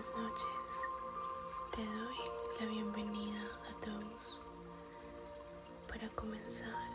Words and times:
Buenas 0.00 0.16
noches, 0.16 0.46
te 1.72 1.84
doy 1.84 2.16
la 2.58 2.64
bienvenida 2.64 3.42
a 3.68 3.80
todos. 3.84 4.40
Para 5.86 6.08
comenzar, 6.14 6.88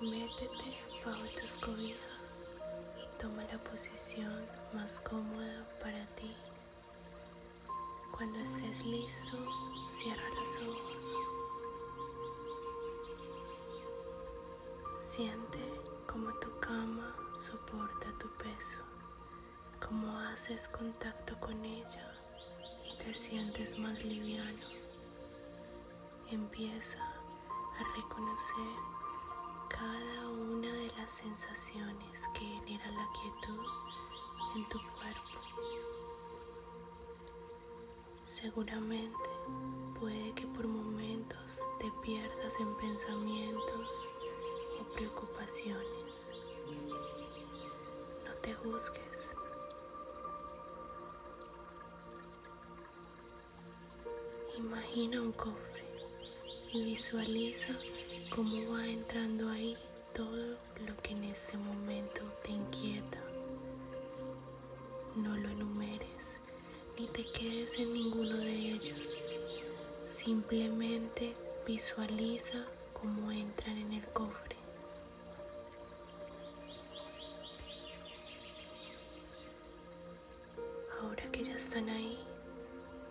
métete 0.00 0.78
bajo 1.04 1.26
tus 1.40 1.56
cobijas 1.58 2.38
y 2.96 3.18
toma 3.20 3.42
la 3.50 3.58
posición 3.64 4.46
más 4.72 5.00
cómoda 5.00 5.68
para 5.80 6.06
ti. 6.14 6.32
Cuando 8.16 8.38
estés 8.38 8.84
listo, 8.84 9.36
cierra 9.88 10.28
los 10.36 10.56
ojos. 10.58 11.12
Siente 14.96 15.58
como 16.06 16.32
tu 16.38 16.56
cama 16.60 17.16
soporta 17.34 18.16
tu 18.16 18.28
peso, 18.34 18.78
como 19.84 20.16
haces 20.20 20.68
contacto 20.68 21.36
con 21.40 21.64
ella 21.64 22.11
te 23.04 23.14
sientes 23.14 23.78
más 23.78 24.02
liviano. 24.04 24.66
Empieza 26.30 27.02
a 27.02 27.96
reconocer 27.96 28.74
cada 29.68 30.28
una 30.28 30.72
de 30.72 30.92
las 30.98 31.12
sensaciones 31.12 32.20
que 32.32 32.40
genera 32.40 32.90
la 32.92 33.08
quietud 33.12 33.66
en 34.56 34.68
tu 34.68 34.78
cuerpo. 34.78 35.40
Seguramente 38.22 39.30
puede 39.98 40.32
que 40.34 40.46
por 40.46 40.68
momentos 40.68 41.60
te 41.80 41.90
pierdas 42.02 42.54
en 42.60 42.76
pensamientos 42.76 44.08
o 44.80 44.94
preocupaciones. 44.94 46.30
No 48.24 48.32
te 48.42 48.54
juzgues. 48.54 49.41
Imagina 54.64 55.20
un 55.20 55.32
cofre 55.32 55.82
y 56.72 56.84
visualiza 56.84 57.76
cómo 58.32 58.72
va 58.72 58.86
entrando 58.86 59.48
ahí 59.50 59.76
todo 60.14 60.56
lo 60.86 60.96
que 61.02 61.10
en 61.10 61.24
este 61.24 61.56
momento 61.56 62.22
te 62.44 62.52
inquieta. 62.52 63.18
No 65.16 65.36
lo 65.36 65.48
enumeres 65.48 66.38
ni 66.96 67.08
te 67.08 67.24
quedes 67.32 67.76
en 67.80 67.92
ninguno 67.92 68.36
de 68.36 68.74
ellos. 68.74 69.18
Simplemente 70.06 71.34
visualiza 71.66 72.64
cómo 72.92 73.32
entran 73.32 73.76
en 73.78 73.94
el 73.94 74.04
cofre. 74.10 74.56
Ahora 81.00 81.28
que 81.32 81.42
ya 81.42 81.56
están 81.56 81.88
ahí, 81.88 82.16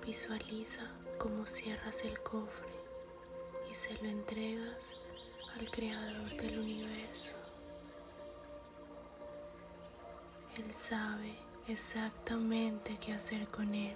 visualiza 0.05 0.89
cómo 1.21 1.45
cierras 1.45 2.03
el 2.03 2.19
cofre 2.21 2.73
y 3.71 3.75
se 3.75 3.93
lo 4.01 4.09
entregas 4.09 4.95
al 5.55 5.69
creador 5.69 6.35
del 6.35 6.57
universo. 6.57 7.33
Él 10.57 10.73
sabe 10.73 11.35
exactamente 11.67 12.97
qué 12.99 13.13
hacer 13.13 13.47
con 13.49 13.75
él. 13.75 13.95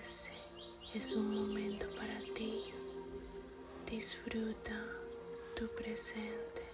Ese 0.00 0.32
es 0.94 1.14
un 1.14 1.32
momento 1.32 1.86
para 1.94 2.18
ti. 2.34 2.64
Disfruta 3.88 4.84
tu 5.54 5.68
presente. 5.68 6.66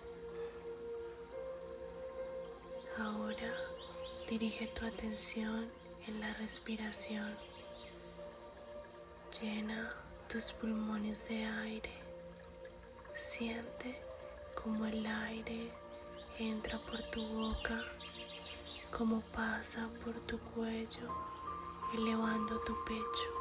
Ahora 2.97 3.55
dirige 4.31 4.67
tu 4.69 4.87
atención 4.87 5.69
en 6.07 6.21
la 6.21 6.33
respiración. 6.35 7.48
Llena 9.41 9.95
tus 10.29 10.53
pulmones 10.53 11.29
de 11.29 11.45
aire. 11.45 11.93
Siente 13.15 14.03
como 14.61 14.85
el 14.87 15.07
aire 15.07 15.71
entra 16.41 16.77
por 16.79 17.01
tu 17.11 17.23
boca 17.29 17.85
como 18.91 19.21
pasa 19.21 19.89
por 20.05 20.15
tu 20.27 20.41
cuello, 20.41 21.09
elevando 21.95 22.59
tu 22.63 22.75
pecho. 22.85 23.38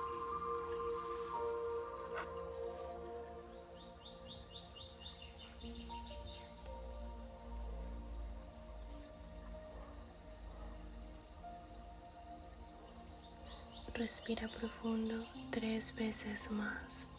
Respira 14.08 14.48
profundo 14.48 15.28
tres 15.52 15.94
veces 15.94 16.50
más. 16.50 17.10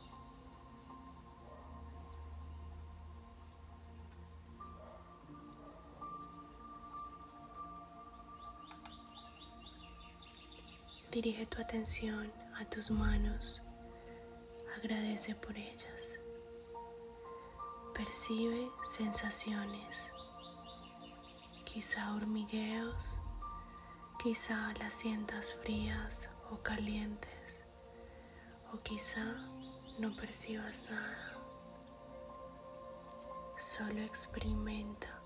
Dirige 11.13 11.45
tu 11.45 11.61
atención 11.61 12.33
a 12.59 12.65
tus 12.65 12.91
manos. 12.91 13.61
Agradece 14.79 15.35
por 15.35 15.55
ellas. 15.59 16.03
Percibe 17.93 18.71
sensaciones. 18.83 20.11
Quizá 21.67 22.15
hormigueos, 22.15 23.19
quizá 24.19 24.73
las 24.79 24.95
sientas 24.95 25.53
frías 25.63 26.31
o 26.51 26.57
calientes, 26.63 27.61
o 28.73 28.79
quizá 28.79 29.37
no 29.99 30.15
percibas 30.17 30.83
nada. 30.91 31.35
Solo 33.57 34.01
experimenta 34.03 35.21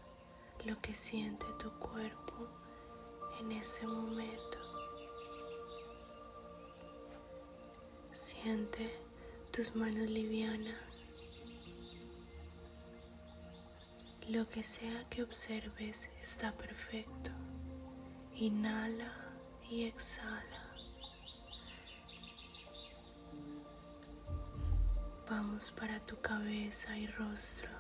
lo 0.64 0.80
que 0.80 0.94
siente 0.94 1.44
tu 1.58 1.70
cuerpo 1.78 2.48
en 3.40 3.52
ese 3.52 3.86
momento. 3.86 4.58
Siente 8.12 8.90
tus 9.50 9.76
manos 9.76 10.08
livianas. 10.08 11.02
Lo 14.28 14.48
que 14.48 14.62
sea 14.62 15.06
que 15.10 15.22
observes 15.22 16.08
está 16.22 16.52
perfecto. 16.52 17.30
Inhala 18.34 19.12
y 19.68 19.84
exhala. 19.84 20.71
Vamos 25.34 25.70
para 25.70 25.98
tu 26.00 26.20
cabeza 26.20 26.94
y 26.98 27.06
rostro. 27.06 27.70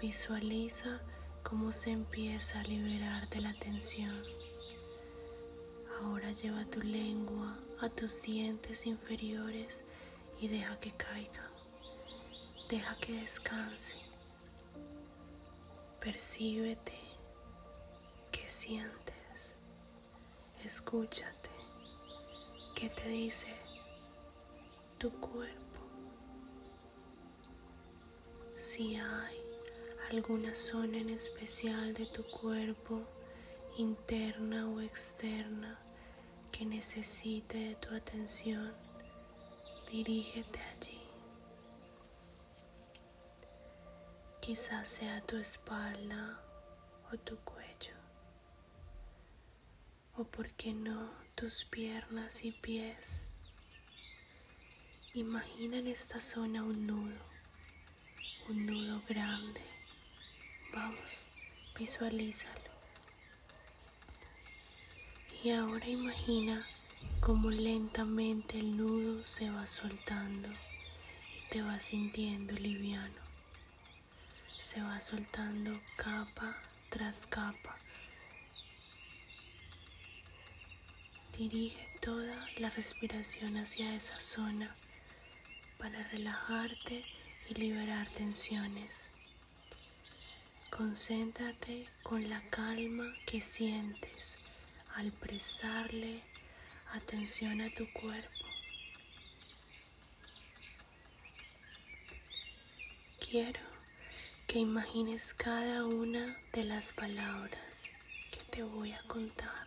Visualiza 0.00 1.02
cómo 1.42 1.72
se 1.72 1.90
empieza 1.90 2.58
a 2.58 2.62
liberar 2.62 3.28
de 3.28 3.42
la 3.42 3.52
tensión. 3.52 4.22
Ahora 6.00 6.32
lleva 6.32 6.64
tu 6.64 6.80
lengua 6.80 7.58
a 7.82 7.90
tus 7.90 8.22
dientes 8.22 8.86
inferiores 8.86 9.82
y 10.40 10.48
deja 10.48 10.80
que 10.80 10.92
caiga. 10.92 11.50
Deja 12.70 12.96
que 12.96 13.20
descanse. 13.20 13.96
Percíbete. 16.00 16.98
¿Qué 18.32 18.48
sientes? 18.48 19.54
Escúchate. 20.64 21.50
¿Qué 22.74 22.88
te 22.88 23.06
dice 23.06 23.54
tu 24.96 25.10
cuerpo? 25.20 25.65
Si 28.68 28.96
hay 28.96 29.40
alguna 30.10 30.56
zona 30.56 30.98
en 30.98 31.10
especial 31.10 31.94
de 31.94 32.04
tu 32.04 32.24
cuerpo, 32.24 33.06
interna 33.78 34.68
o 34.68 34.80
externa, 34.80 35.78
que 36.50 36.66
necesite 36.66 37.76
tu 37.76 37.94
atención, 37.94 38.74
dirígete 39.88 40.58
allí. 40.58 41.00
Quizás 44.40 44.88
sea 44.88 45.20
tu 45.20 45.36
espalda 45.36 46.42
o 47.12 47.16
tu 47.18 47.36
cuello, 47.36 47.96
o 50.16 50.24
por 50.24 50.50
qué 50.54 50.72
no 50.72 51.12
tus 51.36 51.64
piernas 51.66 52.44
y 52.44 52.50
pies. 52.50 53.26
Imagina 55.14 55.78
en 55.78 55.86
esta 55.86 56.20
zona 56.20 56.64
un 56.64 56.84
nudo, 56.84 57.35
un 58.48 58.66
nudo 58.66 59.02
grande. 59.08 59.60
Vamos, 60.72 61.26
visualízalo. 61.78 62.70
Y 65.42 65.50
ahora 65.50 65.86
imagina 65.86 66.66
cómo 67.20 67.50
lentamente 67.50 68.58
el 68.58 68.76
nudo 68.76 69.26
se 69.26 69.50
va 69.50 69.66
soltando 69.66 70.48
y 70.48 71.48
te 71.50 71.62
va 71.62 71.80
sintiendo 71.80 72.54
liviano. 72.54 73.20
Se 74.58 74.80
va 74.80 75.00
soltando 75.00 75.72
capa 75.96 76.56
tras 76.88 77.26
capa. 77.26 77.76
Dirige 81.36 81.98
toda 82.00 82.48
la 82.58 82.70
respiración 82.70 83.56
hacia 83.56 83.94
esa 83.94 84.20
zona 84.20 84.74
para 85.78 86.02
relajarte 86.08 87.04
y 87.48 87.54
liberar 87.54 88.08
tensiones. 88.10 89.08
Concéntrate 90.70 91.86
con 92.02 92.28
la 92.28 92.40
calma 92.50 93.12
que 93.26 93.40
sientes 93.40 94.36
al 94.94 95.12
prestarle 95.12 96.22
atención 96.92 97.60
a 97.60 97.70
tu 97.74 97.90
cuerpo. 97.92 98.46
Quiero 103.18 103.60
que 104.46 104.60
imagines 104.60 105.34
cada 105.34 105.84
una 105.84 106.36
de 106.52 106.64
las 106.64 106.92
palabras 106.92 107.84
que 108.30 108.40
te 108.50 108.62
voy 108.62 108.92
a 108.92 109.02
contar. 109.02 109.66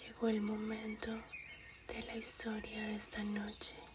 Llegó 0.00 0.28
el 0.28 0.40
momento 0.40 1.12
de 1.88 2.02
la 2.02 2.16
historia 2.16 2.80
de 2.88 2.96
esta 2.96 3.22
noche. 3.22 3.85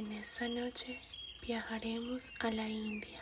En 0.00 0.12
esta 0.12 0.48
noche 0.48 0.98
viajaremos 1.42 2.32
a 2.40 2.50
la 2.50 2.66
India, 2.66 3.20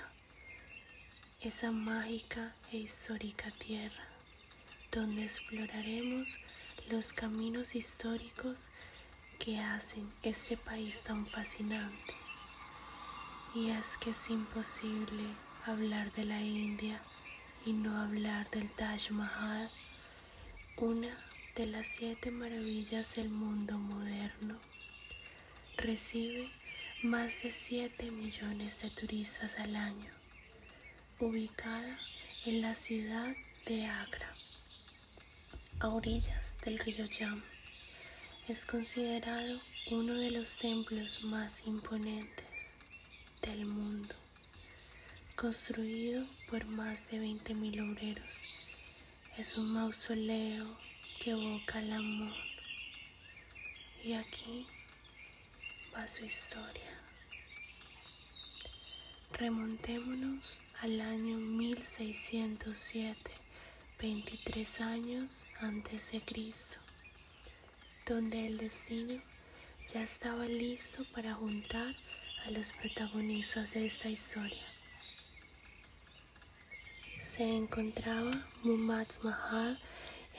esa 1.40 1.72
mágica 1.72 2.54
e 2.70 2.76
histórica 2.76 3.50
tierra, 3.50 4.06
donde 4.92 5.24
exploraremos 5.24 6.38
los 6.88 7.12
caminos 7.12 7.74
históricos 7.74 8.68
que 9.40 9.58
hacen 9.58 10.08
este 10.22 10.56
país 10.56 11.00
tan 11.02 11.26
fascinante. 11.26 12.14
Y 13.56 13.70
es 13.70 13.96
que 13.96 14.10
es 14.10 14.30
imposible 14.30 15.24
hablar 15.66 16.12
de 16.12 16.26
la 16.26 16.40
India 16.40 17.02
y 17.66 17.72
no 17.72 18.00
hablar 18.00 18.48
del 18.50 18.70
Taj 18.70 19.10
Mahal, 19.10 19.68
una 20.76 21.18
de 21.56 21.66
las 21.66 21.88
siete 21.88 22.30
maravillas 22.30 23.16
del 23.16 23.30
mundo 23.30 23.76
moderno. 23.78 24.60
Recibe 25.76 26.52
más 27.02 27.44
de 27.44 27.52
7 27.52 28.10
millones 28.10 28.82
de 28.82 28.90
turistas 28.90 29.56
al 29.60 29.76
año, 29.76 30.10
ubicada 31.20 31.96
en 32.44 32.60
la 32.60 32.74
ciudad 32.74 33.36
de 33.66 33.86
Agra, 33.86 34.28
a 35.78 35.88
orillas 35.88 36.56
del 36.64 36.78
río 36.80 37.04
Yam 37.04 37.44
es 38.48 38.66
considerado 38.66 39.60
uno 39.92 40.14
de 40.14 40.32
los 40.32 40.56
templos 40.56 41.22
más 41.22 41.64
imponentes 41.66 42.74
del 43.42 43.64
mundo, 43.66 44.14
construido 45.36 46.26
por 46.50 46.64
más 46.64 47.10
de 47.12 47.20
20.000 47.20 47.92
obreros. 47.92 48.42
Es 49.36 49.56
un 49.56 49.72
mausoleo 49.72 50.66
que 51.20 51.30
evoca 51.30 51.78
el 51.78 51.92
amor. 51.92 52.34
Y 54.02 54.14
aquí 54.14 54.66
va 55.94 56.06
su 56.06 56.24
historia. 56.24 56.92
Remontémonos 59.32 60.62
al 60.82 61.00
año 61.00 61.36
1607, 61.36 63.30
23 64.00 64.80
años 64.80 65.44
antes 65.60 66.12
de 66.12 66.20
Cristo 66.20 66.78
donde 68.08 68.46
el 68.46 68.56
destino 68.56 69.20
ya 69.92 70.02
estaba 70.02 70.46
listo 70.46 71.04
para 71.14 71.34
juntar 71.34 71.94
a 72.46 72.50
los 72.50 72.72
protagonistas 72.72 73.74
de 73.74 73.84
esta 73.86 74.08
historia. 74.08 74.64
Se 77.20 77.44
encontraba 77.44 78.30
Mumaz 78.62 79.22
Mahal 79.22 79.78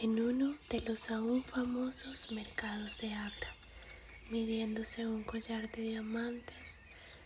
en 0.01 0.19
uno 0.19 0.55
de 0.69 0.81
los 0.81 1.11
aún 1.11 1.43
famosos 1.43 2.31
mercados 2.31 2.97
de 2.99 3.13
Agra, 3.13 3.55
midiéndose 4.29 5.07
un 5.07 5.23
collar 5.23 5.71
de 5.71 5.81
diamantes 5.81 6.79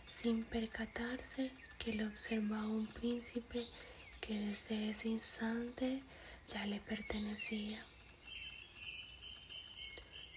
sin 0.08 0.44
percatarse 0.44 1.52
que 1.78 1.94
lo 1.94 2.06
observaba 2.06 2.66
un 2.66 2.86
príncipe 2.86 3.62
que 4.22 4.38
desde 4.38 4.90
ese 4.90 5.08
instante 5.08 6.02
ya 6.46 6.64
le 6.66 6.80
pertenecía. 6.80 7.78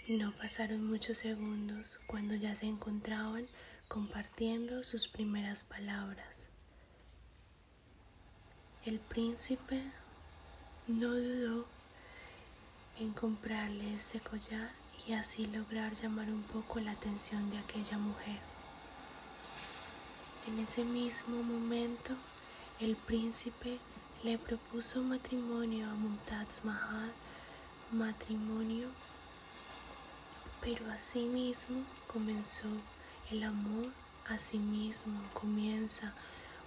No 0.09 0.33
pasaron 0.33 0.85
muchos 0.85 1.19
segundos 1.19 1.99
cuando 2.07 2.35
ya 2.35 2.55
se 2.55 2.65
encontraban 2.65 3.47
compartiendo 3.87 4.83
sus 4.83 5.07
primeras 5.07 5.63
palabras. 5.63 6.47
El 8.85 8.99
príncipe 8.99 9.83
no 10.87 11.13
dudó 11.13 11.67
en 12.99 13.11
comprarle 13.13 13.95
este 13.95 14.19
collar 14.19 14.71
y 15.07 15.13
así 15.13 15.48
lograr 15.48 15.94
llamar 15.95 16.30
un 16.30 16.44
poco 16.44 16.80
la 16.80 16.92
atención 16.92 17.50
de 17.50 17.57
aquella 17.57 17.98
mujer. 17.98 18.39
En 20.48 20.59
ese 20.59 20.83
mismo 20.83 21.42
momento, 21.44 22.13
el 22.80 22.95
príncipe 22.95 23.80
le 24.24 24.38
propuso 24.38 25.01
matrimonio 25.04 25.89
a 25.89 25.94
Mumtaz 25.94 26.63
Mahal, 26.65 27.12
matrimonio 27.92 28.89
pero 30.62 30.92
asimismo 30.92 31.83
comenzó 32.12 32.68
el 33.31 33.44
amor, 33.44 33.92
asimismo 34.27 35.21
comienza 35.33 36.13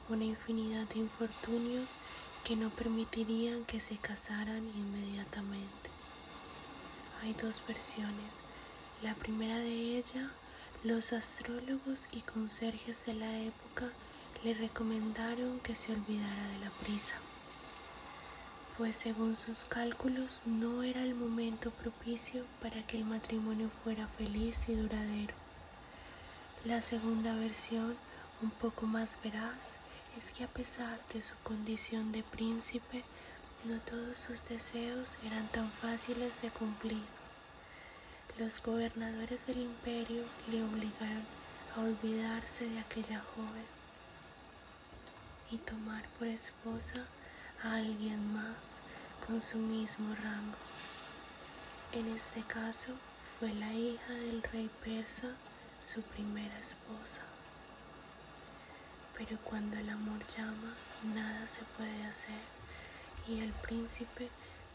una 0.09 0.25
infinidad 0.25 0.87
de 0.89 1.01
infortunios 1.01 1.91
que 2.45 2.57
no 2.57 2.71
permitirían 2.71 3.65
que 3.65 3.81
se 3.81 3.97
casaran 3.97 4.67
inmediatamente. 4.75 5.90
Hay 7.23 7.35
dos 7.35 7.63
versiones. 7.67 8.39
La 9.03 9.15
primera 9.15 9.59
de 9.59 9.99
ella, 9.99 10.31
los 10.85 11.13
astrólogos 11.13 12.09
y 12.13 12.21
conserjes 12.21 13.05
de 13.07 13.15
la 13.15 13.39
época 13.41 13.87
le 14.45 14.55
recomendaron 14.55 15.61
que 15.61 15.75
se 15.75 15.93
olvidara 15.93 16.49
de 16.49 16.59
la 16.59 16.71
prisa 16.71 17.15
pues 18.81 18.97
según 18.97 19.37
sus 19.37 19.67
cálculos 19.67 20.41
no 20.47 20.83
era 20.83 21.03
el 21.03 21.15
momento 21.15 21.71
propicio 21.71 22.47
para 22.63 22.83
que 22.87 22.97
el 22.97 23.05
matrimonio 23.05 23.69
fuera 23.85 24.07
feliz 24.07 24.71
y 24.71 24.75
duradero. 24.75 25.35
La 26.65 26.81
segunda 26.81 27.35
versión, 27.35 27.95
un 28.41 28.49
poco 28.49 28.87
más 28.87 29.19
veraz, 29.23 29.77
es 30.17 30.33
que 30.33 30.45
a 30.45 30.47
pesar 30.47 30.99
de 31.12 31.21
su 31.21 31.35
condición 31.43 32.11
de 32.11 32.23
príncipe, 32.23 33.05
no 33.64 33.79
todos 33.81 34.17
sus 34.17 34.49
deseos 34.49 35.17
eran 35.26 35.47
tan 35.49 35.71
fáciles 35.71 36.40
de 36.40 36.49
cumplir. 36.50 37.02
Los 38.38 38.62
gobernadores 38.62 39.47
del 39.47 39.59
imperio 39.59 40.25
le 40.50 40.64
obligaron 40.64 41.25
a 41.76 41.81
olvidarse 41.81 42.67
de 42.67 42.79
aquella 42.81 43.21
joven 43.37 43.67
y 45.50 45.59
tomar 45.59 46.05
por 46.19 46.26
esposa 46.29 47.05
a 47.62 47.75
alguien 47.75 48.33
más 48.33 48.81
con 49.26 49.43
su 49.43 49.59
mismo 49.59 50.14
rango. 50.14 50.57
En 51.93 52.17
este 52.17 52.43
caso 52.43 52.95
fue 53.38 53.52
la 53.52 53.73
hija 53.75 54.12
del 54.12 54.43
rey 54.43 54.71
persa, 54.83 55.29
su 55.83 56.00
primera 56.02 56.59
esposa. 56.61 57.21
Pero 59.19 59.38
cuando 59.45 59.76
el 59.76 59.90
amor 59.90 60.26
llama, 60.29 60.75
nada 61.14 61.47
se 61.47 61.62
puede 61.76 62.07
hacer 62.07 62.60
y 63.31 63.41
el 63.41 63.53
príncipe 63.53 64.29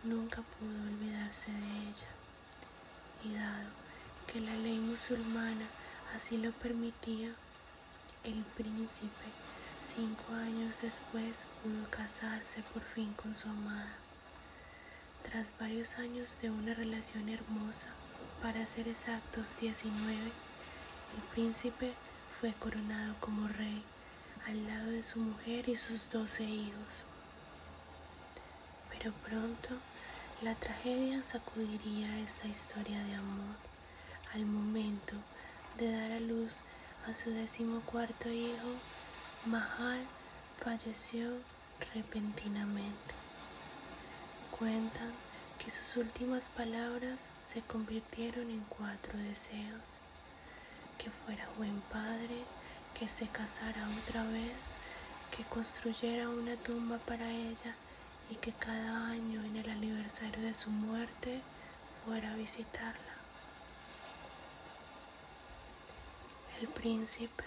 nunca 0.03 0.41
pudo 0.41 0.81
olvidarse 0.87 1.51
de 1.51 1.89
ella. 1.89 2.07
Y 3.23 3.33
dado 3.33 3.69
que 4.31 4.39
la 4.39 4.55
ley 4.55 4.79
musulmana 4.79 5.65
así 6.15 6.37
lo 6.37 6.51
permitía, 6.51 7.31
el 8.23 8.43
príncipe 8.55 9.25
Cinco 9.85 10.33
años 10.33 10.81
después 10.81 11.45
pudo 11.61 11.87
casarse 11.91 12.63
por 12.73 12.81
fin 12.81 13.13
con 13.13 13.35
su 13.35 13.47
amada. 13.47 13.93
Tras 15.21 15.51
varios 15.59 15.99
años 15.99 16.41
de 16.41 16.49
una 16.49 16.73
relación 16.73 17.29
hermosa, 17.29 17.89
para 18.41 18.65
ser 18.65 18.87
exactos 18.87 19.59
19, 19.59 19.91
el 20.15 21.23
príncipe 21.35 21.93
fue 22.41 22.51
coronado 22.53 23.13
como 23.19 23.47
rey 23.47 23.83
al 24.47 24.65
lado 24.65 24.89
de 24.89 25.03
su 25.03 25.19
mujer 25.19 25.69
y 25.69 25.75
sus 25.75 26.09
doce 26.09 26.43
hijos. 26.45 27.03
Pero 29.05 29.17
pronto 29.17 29.69
la 30.41 30.55
tragedia 30.55 31.23
sacudiría 31.23 32.17
esta 32.21 32.47
historia 32.47 32.97
de 33.03 33.13
amor 33.13 33.55
al 34.33 34.47
momento 34.47 35.13
de 35.77 35.91
dar 35.91 36.11
a 36.11 36.19
luz 36.19 36.61
a 37.07 37.13
su 37.13 37.29
decimocuarto 37.29 38.29
hijo 38.31 38.67
Mahal 39.45 40.01
falleció 40.59 41.33
repentinamente. 41.93 43.13
Cuentan 44.57 45.11
que 45.63 45.69
sus 45.69 45.97
últimas 45.97 46.47
palabras 46.47 47.19
se 47.43 47.61
convirtieron 47.61 48.49
en 48.49 48.61
cuatro 48.61 49.19
deseos. 49.19 49.99
Que 50.97 51.11
fuera 51.11 51.47
buen 51.59 51.79
padre, 51.93 52.43
que 52.99 53.07
se 53.07 53.27
casara 53.27 53.87
otra 54.03 54.23
vez, 54.23 54.73
que 55.29 55.43
construyera 55.43 56.27
una 56.27 56.55
tumba 56.55 56.97
para 56.97 57.29
ella 57.29 57.75
y 58.29 58.35
que 58.35 58.51
cada 58.53 59.07
año 59.07 59.43
en 59.43 59.55
el 59.55 59.69
aniversario 59.69 60.41
de 60.41 60.53
su 60.53 60.69
muerte 60.69 61.41
fuera 62.03 62.31
a 62.31 62.35
visitarla. 62.35 63.15
El 66.61 66.67
príncipe 66.69 67.43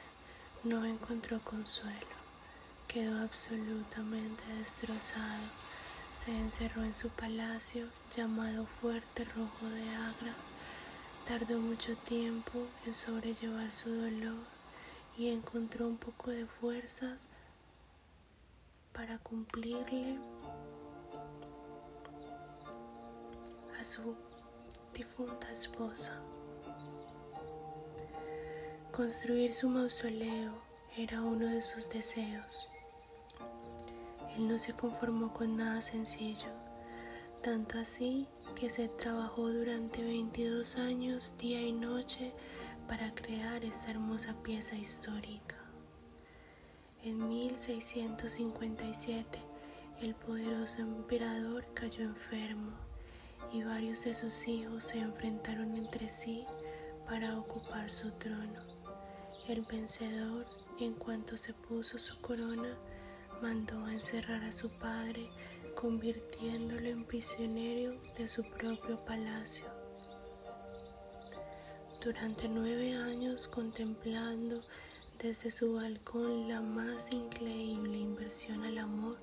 no 0.65 0.85
encontró 0.85 1.41
consuelo, 1.41 2.19
quedó 2.87 3.23
absolutamente 3.23 4.45
destrozado, 4.59 5.45
se 6.15 6.31
encerró 6.31 6.83
en 6.83 6.95
su 6.95 7.09
palacio 7.09 7.87
llamado 8.15 8.67
Fuerte 8.81 9.25
Rojo 9.25 9.67
de 9.71 9.89
Agra, 9.95 10.35
tardó 11.27 11.59
mucho 11.59 11.97
tiempo 11.97 12.67
en 12.87 12.95
sobrellevar 12.95 13.73
su 13.73 13.91
dolor 13.91 14.45
y 15.17 15.29
encontró 15.29 15.87
un 15.87 15.97
poco 15.97 16.31
de 16.31 16.47
fuerzas 16.47 17.25
para 18.93 19.19
cumplirle 19.19 20.19
a 23.79 23.85
su 23.85 24.17
difunta 24.93 25.53
esposa. 25.53 26.21
Construir 28.93 29.55
su 29.55 29.69
mausoleo 29.69 30.53
era 30.97 31.23
uno 31.23 31.47
de 31.47 31.63
sus 31.63 31.89
deseos. 31.89 32.69
Él 34.35 34.49
no 34.49 34.59
se 34.59 34.73
conformó 34.73 35.33
con 35.33 35.57
nada 35.57 35.81
sencillo, 35.81 36.51
tanto 37.43 37.79
así 37.79 38.27
que 38.57 38.69
se 38.69 38.89
trabajó 38.89 39.53
durante 39.53 40.03
22 40.03 40.79
años 40.79 41.39
día 41.39 41.61
y 41.61 41.71
noche 41.73 42.33
para 42.89 43.15
crear 43.15 43.65
esta 43.65 43.91
hermosa 43.91 44.35
pieza 44.43 44.75
histórica. 44.75 45.55
En 47.03 47.29
1657 47.29 49.39
el 50.01 50.17
poderoso 50.17 50.83
emperador 50.83 51.65
cayó 51.75 52.03
enfermo 52.03 52.88
y 53.53 53.63
varios 53.63 54.05
de 54.05 54.15
sus 54.15 54.47
hijos 54.49 54.85
se 54.85 54.99
enfrentaron 54.99 55.77
entre 55.77 56.09
sí 56.09 56.45
para 57.07 57.39
ocupar 57.39 57.91
su 57.91 58.11
trono. 58.13 58.61
El 59.49 59.63
vencedor, 59.63 60.45
en 60.79 60.93
cuanto 60.95 61.37
se 61.37 61.55
puso 61.55 61.99
su 61.99 62.21
corona, 62.21 62.77
mandó 63.41 63.85
a 63.87 63.95
encerrar 63.95 64.45
a 64.45 64.53
su 64.53 64.71
padre, 64.79 65.31
convirtiéndolo 65.75 66.87
en 66.87 67.05
prisionero 67.05 67.99
de 68.17 68.29
su 68.29 68.43
propio 68.43 68.99
palacio. 69.07 69.67
Durante 72.03 72.49
nueve 72.49 72.95
años 72.95 73.49
contemplando 73.49 74.61
desde 75.19 75.51
su 75.51 75.75
balcón 75.75 76.49
la 76.49 76.61
más 76.61 77.07
increíble 77.13 77.97
inversión 77.97 78.65
al 78.65 78.79
amor, 78.79 79.17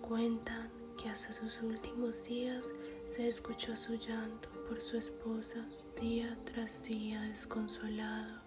cuentan 0.00 0.70
que 0.96 1.10
hasta 1.10 1.32
sus 1.32 1.60
últimos 1.60 2.24
días 2.24 2.72
se 3.14 3.28
escuchó 3.28 3.76
su 3.76 3.94
llanto 3.94 4.48
por 4.68 4.80
su 4.80 4.96
esposa 4.96 5.64
día 6.00 6.36
tras 6.46 6.82
día 6.82 7.22
desconsolado. 7.22 8.40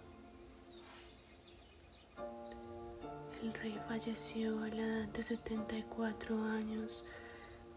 El 3.42 3.54
rey 3.54 3.80
falleció 3.88 4.62
a 4.62 4.68
la 4.68 4.84
edad 4.84 5.08
de 5.08 5.24
74 5.24 6.44
años 6.44 7.08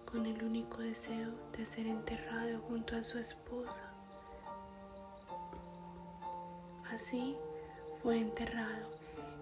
con 0.04 0.26
el 0.26 0.42
único 0.42 0.78
deseo 0.78 1.32
de 1.56 1.64
ser 1.64 1.86
enterrado 1.86 2.58
junto 2.62 2.96
a 2.96 3.04
su 3.04 3.20
esposa. 3.20 3.88
Así 6.90 7.36
fue 8.02 8.18
enterrado 8.18 8.90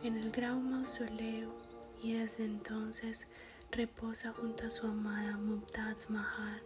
en 0.02 0.18
el 0.18 0.30
gran 0.30 0.68
mausoleo 0.70 1.54
y 2.02 2.12
desde 2.12 2.44
entonces 2.44 3.26
reposa 3.70 4.34
junto 4.34 4.66
a 4.66 4.70
su 4.70 4.86
amada 4.86 5.38
Mumtaz 5.38 6.10
Mahal. 6.10 6.60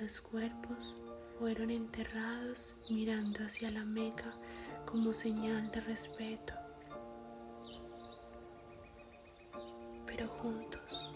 Los 0.00 0.20
cuerpos 0.20 0.96
fueron 1.38 1.70
enterrados 1.70 2.74
mirando 2.88 3.44
hacia 3.44 3.70
la 3.70 3.84
Meca 3.84 4.34
como 4.86 5.12
señal 5.12 5.70
de 5.70 5.80
respeto. 5.82 6.54
juntos. 10.40 11.12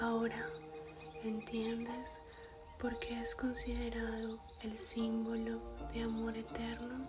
Ahora 0.00 0.42
entiendes 1.22 2.20
por 2.78 2.98
qué 3.00 3.20
es 3.20 3.34
considerado 3.34 4.38
el 4.62 4.78
símbolo 4.78 5.60
de 5.92 6.02
amor 6.02 6.36
eterno. 6.36 7.06